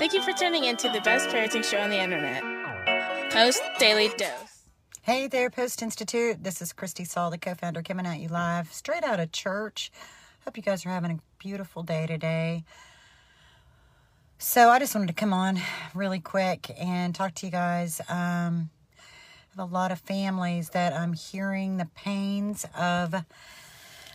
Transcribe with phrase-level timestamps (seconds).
[0.00, 2.42] Thank you for tuning in to the best parenting show on the internet.
[3.30, 4.64] Post Daily Dose.
[5.02, 6.42] Hey there, Post Institute.
[6.42, 9.92] This is Christy Saul, the co founder, coming at you live straight out of church.
[10.46, 12.64] Hope you guys are having a beautiful day today.
[14.38, 15.60] So, I just wanted to come on
[15.94, 18.00] really quick and talk to you guys.
[18.08, 23.14] Um, I have a lot of families that I'm hearing the pains of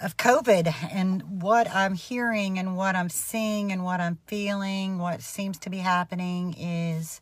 [0.00, 5.20] of COVID and what I'm hearing and what I'm seeing and what I'm feeling, what
[5.20, 7.20] seems to be happening is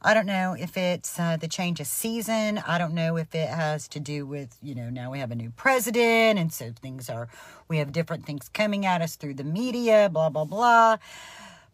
[0.00, 2.58] I don't know if it's uh, the change of season.
[2.58, 5.34] I don't know if it has to do with, you know, now we have a
[5.34, 7.28] new president and so things are,
[7.66, 10.98] we have different things coming at us through the media, blah, blah, blah.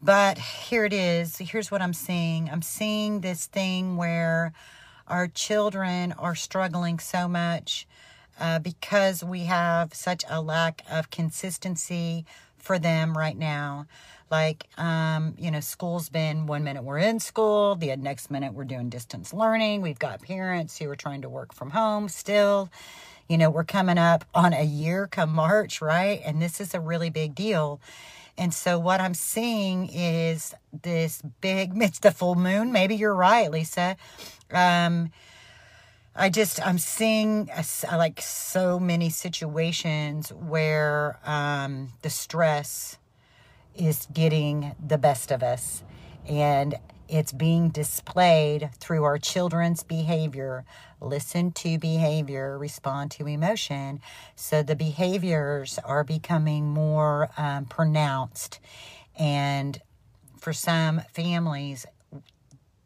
[0.00, 1.36] But here it is.
[1.36, 4.54] Here's what I'm seeing I'm seeing this thing where
[5.06, 7.86] our children are struggling so much
[8.40, 12.24] uh, because we have such a lack of consistency
[12.58, 13.86] for them right now.
[14.30, 18.64] Like, um, you know, school's been one minute we're in school, the next minute we're
[18.64, 19.82] doing distance learning.
[19.82, 22.70] We've got parents who are trying to work from home still.
[23.28, 26.20] You know, we're coming up on a year come March, right?
[26.24, 27.80] And this is a really big deal.
[28.36, 32.72] And so what I'm seeing is this big, it's the full moon.
[32.72, 33.96] Maybe you're right, Lisa.
[34.50, 35.10] Um,
[36.16, 42.98] I just I'm seeing a, like so many situations where um, the stress
[43.74, 45.82] is getting the best of us,
[46.28, 46.76] and
[47.08, 50.64] it's being displayed through our children's behavior.
[51.00, 54.00] Listen to behavior, respond to emotion.
[54.36, 58.60] So the behaviors are becoming more um, pronounced,
[59.18, 59.82] and
[60.38, 61.86] for some families,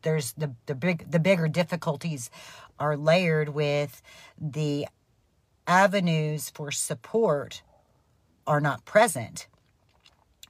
[0.01, 2.31] there's the the big the bigger difficulties
[2.79, 4.03] are layered with
[4.41, 4.87] the
[5.67, 7.63] avenues for support
[8.47, 9.47] are not present.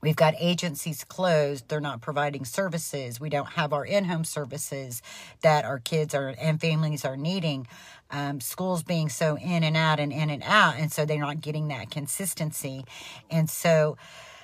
[0.00, 1.68] We've got agencies closed.
[1.68, 3.20] They're not providing services.
[3.20, 5.02] We don't have our in home services
[5.42, 7.66] that our kids are and families are needing.
[8.10, 10.76] Um, schools being so in and out and in and out.
[10.76, 12.84] And so they're not getting that consistency.
[13.28, 13.96] And so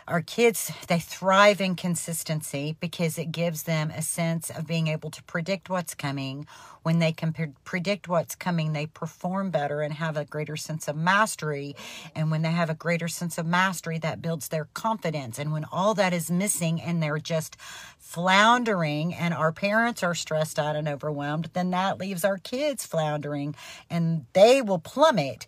[0.07, 5.11] our kids they thrive in consistency because it gives them a sense of being able
[5.11, 6.47] to predict what's coming.
[6.83, 10.89] When they can pre- predict what's coming they perform better and have a greater sense
[10.89, 11.75] of mastery.
[12.15, 15.39] And when they have a greater sense of mastery that builds their confidence.
[15.39, 17.57] And when all that is missing and they're just
[17.99, 23.55] floundering and our parents are stressed out and overwhelmed then that leaves our kids floundering
[23.91, 25.47] and they will plummet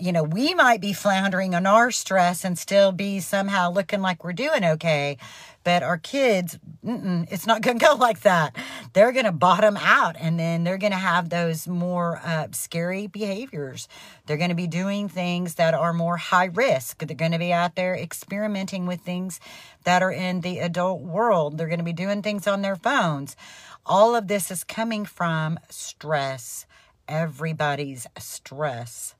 [0.00, 4.24] you know, we might be floundering on our stress and still be somehow looking like
[4.24, 5.18] we're doing okay.
[5.62, 8.56] But our kids, it's not going to go like that.
[8.92, 13.06] They're going to bottom out and then they're going to have those more uh, scary
[13.06, 13.88] behaviors.
[14.26, 17.04] They're going to be doing things that are more high risk.
[17.04, 19.40] They're going to be out there experimenting with things
[19.84, 21.58] that are in the adult world.
[21.58, 23.36] They're going to be doing things on their phones.
[23.84, 26.66] All of this is coming from stress.
[27.08, 29.14] Everybody's stress.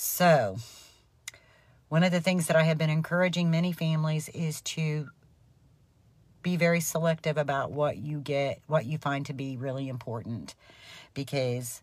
[0.00, 0.58] So,
[1.88, 5.08] one of the things that I have been encouraging many families is to
[6.40, 10.54] be very selective about what you get, what you find to be really important.
[11.14, 11.82] Because,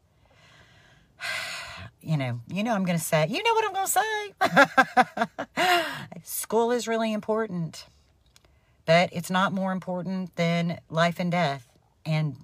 [2.01, 5.25] you know, you know, I'm going to say, you know what I'm going to
[5.57, 6.21] say.
[6.23, 7.85] School is really important,
[8.85, 11.67] but it's not more important than life and death.
[12.05, 12.37] And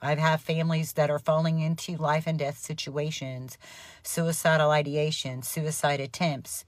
[0.00, 3.58] I've had families that are falling into life and death situations,
[4.02, 6.64] suicidal ideation, suicide attempts,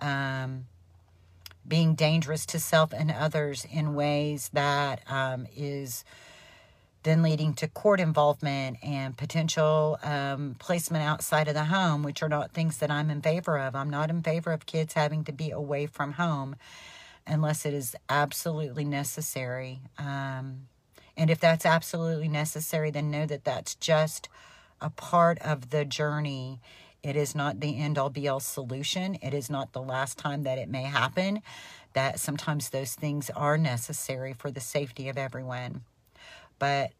[0.00, 0.66] um,
[1.66, 6.04] being dangerous to self and others in ways that um, is
[7.04, 12.28] then leading to court involvement and potential um, placement outside of the home, which are
[12.28, 13.76] not things that I'm in favor of.
[13.76, 16.56] I'm not in favor of kids having to be away from home
[17.26, 19.80] unless it is absolutely necessary.
[19.98, 20.66] Um,
[21.16, 24.28] and if that's absolutely necessary, then know that that's just
[24.80, 26.60] a part of the journey.
[27.02, 29.16] It is not the end all be all solution.
[29.22, 31.42] It is not the last time that it may happen.
[31.92, 35.82] That sometimes those things are necessary for the safety of everyone.
[36.58, 36.92] But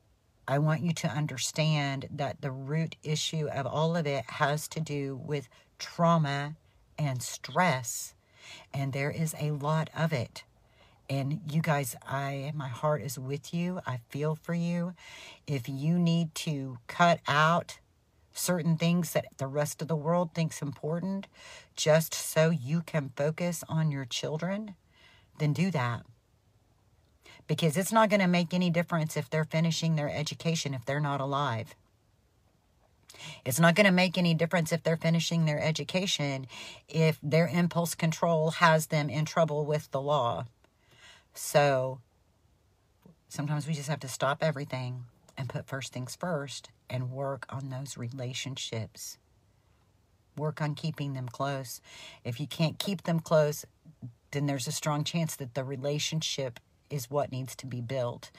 [0.46, 4.80] I want you to understand that the root issue of all of it has to
[4.80, 6.54] do with trauma
[6.98, 8.14] and stress.
[8.72, 10.44] And there is a lot of it.
[11.08, 13.80] And you guys, I my heart is with you.
[13.86, 14.94] I feel for you.
[15.46, 17.78] If you need to cut out
[18.32, 21.26] certain things that the rest of the world thinks important
[21.76, 24.74] just so you can focus on your children,
[25.38, 26.02] then do that.
[27.46, 31.00] Because it's not going to make any difference if they're finishing their education if they're
[31.00, 31.74] not alive.
[33.44, 36.46] It's not going to make any difference if they're finishing their education
[36.88, 40.46] if their impulse control has them in trouble with the law.
[41.34, 42.00] So
[43.34, 47.68] Sometimes we just have to stop everything and put first things first and work on
[47.68, 49.18] those relationships.
[50.36, 51.80] Work on keeping them close.
[52.22, 53.64] If you can't keep them close,
[54.30, 56.60] then there's a strong chance that the relationship
[56.90, 58.30] is what needs to be built.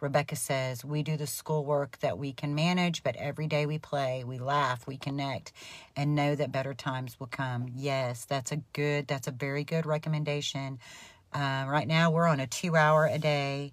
[0.00, 4.24] Rebecca says, We do the schoolwork that we can manage, but every day we play,
[4.24, 5.52] we laugh, we connect,
[5.94, 7.66] and know that better times will come.
[7.74, 10.78] Yes, that's a good, that's a very good recommendation.
[11.32, 13.72] Uh, right now, we're on a two hour a day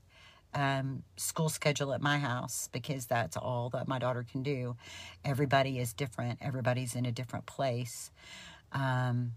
[0.54, 4.76] um, school schedule at my house because that's all that my daughter can do.
[5.24, 8.12] Everybody is different, everybody's in a different place.
[8.72, 9.34] Um,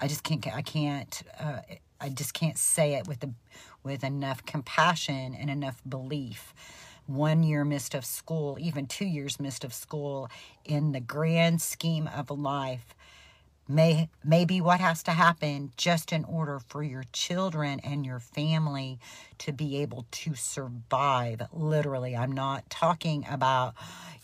[0.00, 1.60] I just can't, I can't, uh,
[2.00, 3.32] I just can't say it with the
[3.84, 6.54] with enough compassion and enough belief.
[7.06, 10.28] One year missed of school, even two years missed of school,
[10.64, 12.94] in the grand scheme of life,
[13.72, 18.20] may may be what has to happen just in order for your children and your
[18.20, 18.98] family
[19.38, 21.42] to be able to survive.
[21.52, 23.74] Literally, I'm not talking about,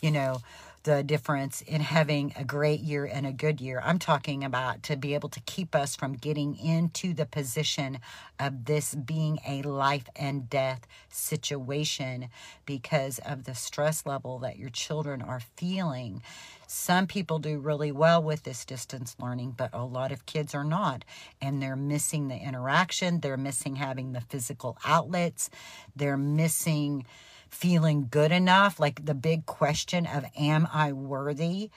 [0.01, 0.41] you know
[0.85, 3.81] the difference in having a great year and a good year.
[3.85, 7.99] I'm talking about to be able to keep us from getting into the position
[8.39, 12.29] of this being a life and death situation
[12.67, 16.23] because of the stress level that your children are feeling.
[16.67, 20.65] Some people do really well with this distance learning, but a lot of kids are
[20.65, 21.05] not.
[21.41, 25.49] And they're missing the interaction, they're missing having the physical outlets,
[25.97, 27.07] they're missing
[27.51, 31.71] feeling good enough like the big question of am i worthy?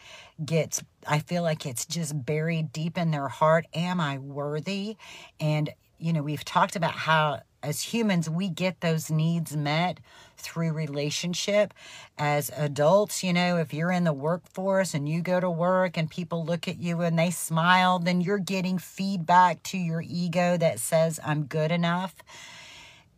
[0.43, 4.97] gets i feel like it's just buried deep in their heart am i worthy?
[5.39, 9.99] And you know we've talked about how as humans we get those needs met
[10.35, 11.75] through relationship.
[12.17, 16.09] As adults you know if you're in the workforce and you go to work and
[16.09, 20.79] people look at you and they smile then you're getting feedback to your ego that
[20.79, 22.15] says i'm good enough.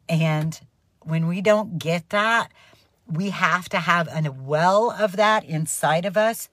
[0.10, 0.60] And
[1.06, 2.50] when we don't get that,
[3.08, 6.50] we have to have a well of that inside of us.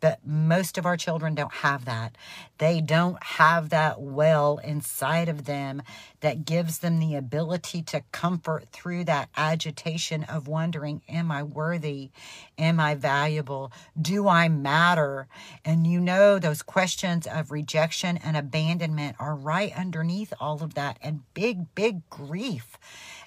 [0.00, 2.14] But most of our children don't have that.
[2.58, 5.82] They don't have that well inside of them
[6.20, 12.10] that gives them the ability to comfort through that agitation of wondering, Am I worthy?
[12.56, 13.72] Am I valuable?
[14.00, 15.26] Do I matter?
[15.64, 20.98] And you know, those questions of rejection and abandonment are right underneath all of that
[21.02, 22.78] and big, big grief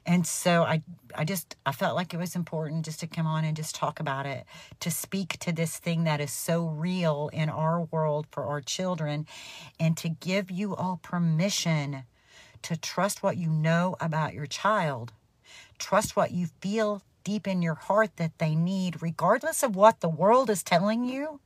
[0.05, 0.81] and so I
[1.15, 3.99] I just I felt like it was important just to come on and just talk
[3.99, 4.45] about it,
[4.79, 9.27] to speak to this thing that is so real in our world for our children
[9.79, 12.03] and to give you all permission
[12.63, 15.13] to trust what you know about your child.
[15.77, 20.09] Trust what you feel deep in your heart that they need regardless of what the
[20.09, 21.39] world is telling you.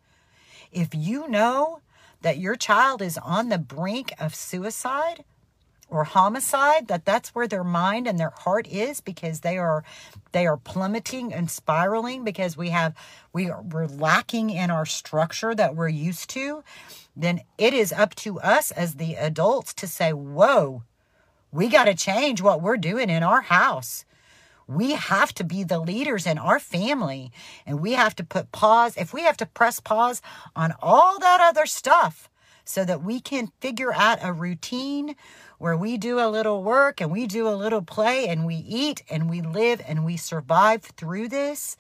[0.72, 1.80] If you know
[2.22, 5.24] that your child is on the brink of suicide,
[5.90, 9.84] or homicide that that's where their mind and their heart is because they are
[10.32, 12.94] they are plummeting and spiraling because we have
[13.34, 16.64] we are we're lacking in our structure that we're used to
[17.16, 20.84] then it is up to us as the adults to say whoa
[21.56, 24.04] we got to change what we're doing in our house.
[24.68, 27.32] We have to be the leaders in our family
[27.66, 30.22] and we have to put pause if we have to press pause
[30.54, 32.30] on all that other stuff
[32.66, 35.16] so that we can figure out a routine
[35.58, 39.04] where we do a little work and we do a little play and we eat
[39.10, 41.78] and we live and we survive through this.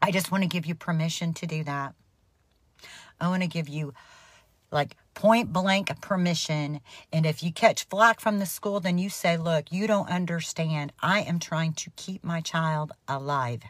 [0.00, 1.94] I just want to give you permission to do that.
[3.20, 3.94] I want to give you
[4.72, 6.80] like point blank permission.
[7.12, 10.92] And if you catch flack from the school, then you say, Look, you don't understand.
[11.00, 13.62] I am trying to keep my child alive.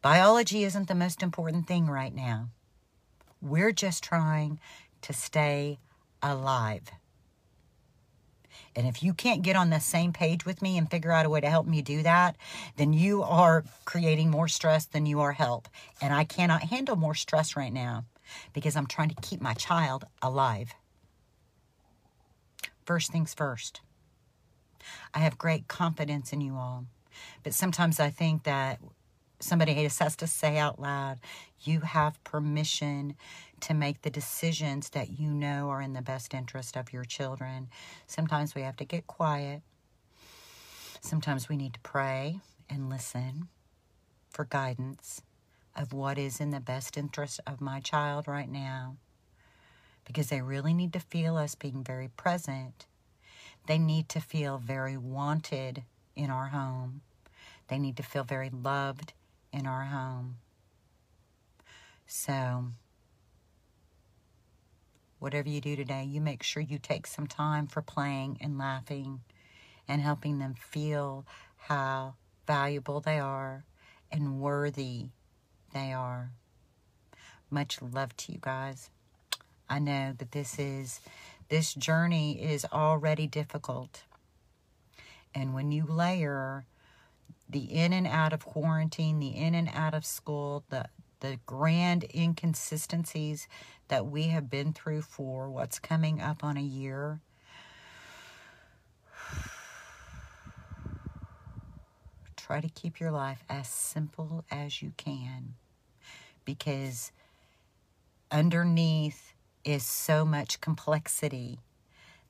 [0.00, 2.48] Biology isn't the most important thing right now.
[3.40, 4.58] We're just trying
[5.02, 5.78] to stay
[6.22, 6.84] alive.
[8.74, 11.30] And if you can't get on the same page with me and figure out a
[11.30, 12.36] way to help me do that,
[12.76, 15.68] then you are creating more stress than you are help.
[16.00, 18.04] And I cannot handle more stress right now
[18.52, 20.74] because I'm trying to keep my child alive.
[22.84, 23.80] First things first.
[25.14, 26.86] I have great confidence in you all.
[27.42, 28.80] But sometimes I think that
[29.42, 31.18] somebody just has to say out loud,
[31.60, 33.14] you have permission
[33.60, 37.68] to make the decisions that you know are in the best interest of your children.
[38.06, 39.62] Sometimes we have to get quiet.
[41.00, 43.48] Sometimes we need to pray and listen
[44.30, 45.22] for guidance
[45.76, 48.96] of what is in the best interest of my child right now.
[50.04, 52.86] Because they really need to feel us being very present.
[53.66, 55.82] They need to feel very wanted
[56.16, 57.00] in our home.
[57.68, 59.12] They need to feel very loved
[59.52, 60.36] in our home.
[62.06, 62.66] So,
[65.18, 69.20] whatever you do today, you make sure you take some time for playing and laughing
[69.86, 72.14] and helping them feel how
[72.46, 73.64] valuable they are
[74.10, 75.06] and worthy
[75.72, 76.32] they are.
[77.50, 78.90] Much love to you guys.
[79.68, 81.00] I know that this is
[81.48, 84.04] this journey is already difficult.
[85.34, 86.66] And when you layer
[87.52, 90.86] the in and out of quarantine, the in and out of school, the
[91.20, 93.46] the grand inconsistencies
[93.86, 97.20] that we have been through for what's coming up on a year.
[102.36, 105.54] Try to keep your life as simple as you can
[106.44, 107.12] because
[108.32, 111.60] underneath is so much complexity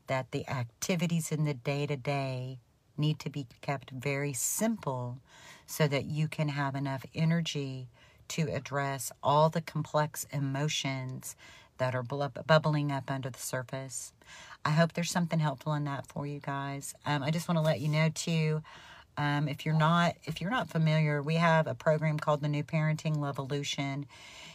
[0.07, 2.59] that the activities in the day to day
[2.97, 5.19] need to be kept very simple
[5.67, 7.89] so that you can have enough energy
[8.29, 11.37] to address all the complex emotions
[11.79, 14.13] that are bubbling up under the surface.
[14.65, 16.95] I hope there's something helpful in that for you guys.
[17.05, 18.63] Um, I just want to let you know too.
[19.17, 22.63] Um, if you're not if you're not familiar, we have a program called the New
[22.63, 24.05] Parenting Levolution.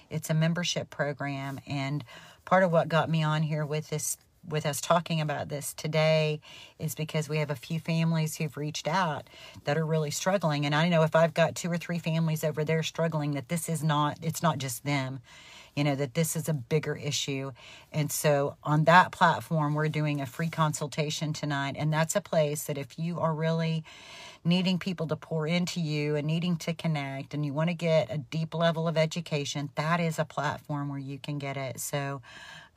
[0.09, 2.03] It's a membership program, and
[2.45, 4.17] part of what got me on here with this
[4.47, 6.39] with us talking about this today
[6.79, 9.29] is because we have a few families who've reached out
[9.65, 10.65] that are really struggling.
[10.65, 13.69] And i know if i've got two or three families over there struggling that this
[13.69, 15.19] is not it's not just them
[15.77, 17.51] you know that this is a bigger issue.
[17.93, 21.75] And so on that platform we're doing a free consultation tonight.
[21.77, 23.83] And that's a place that if you are really
[24.43, 28.11] needing people to pour into you and needing to connect and you want to get
[28.11, 31.79] a deep level of education that is a platform where you can get it.
[31.79, 32.23] So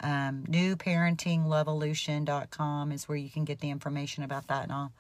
[0.01, 4.65] um, newparentinglevolution.com is where you can get the information about that.
[4.65, 4.93] And I'll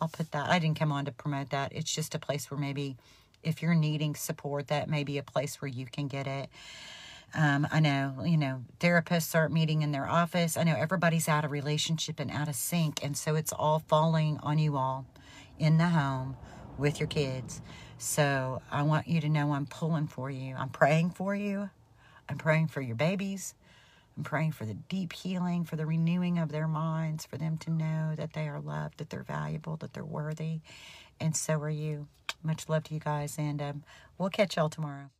[0.00, 1.70] I'll put that I didn't come on to promote that.
[1.74, 2.96] It's just a place where maybe
[3.42, 6.48] if you're needing support that may be a place where you can get it
[7.34, 10.56] um, I know, you know, therapists aren't meeting in their office.
[10.56, 13.02] I know everybody's out of relationship and out of sync.
[13.02, 15.06] And so it's all falling on you all
[15.58, 16.36] in the home
[16.78, 17.62] with your kids.
[17.98, 20.54] So I want you to know I'm pulling for you.
[20.56, 21.70] I'm praying for you.
[22.28, 23.54] I'm praying for your babies.
[24.16, 27.70] I'm praying for the deep healing, for the renewing of their minds, for them to
[27.70, 30.60] know that they are loved, that they're valuable, that they're worthy.
[31.18, 32.08] And so are you.
[32.42, 33.36] Much love to you guys.
[33.38, 33.84] And um,
[34.18, 35.10] we'll catch y'all tomorrow.